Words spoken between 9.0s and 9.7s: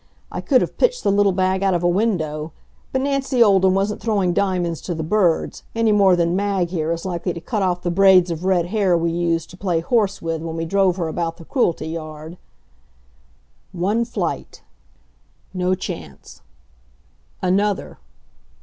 used to